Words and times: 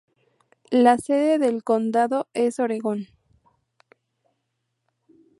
La 0.71 0.97
sede 0.97 1.37
del 1.37 1.63
condado 1.63 2.27
es 2.33 2.57
Oregon. 2.57 3.05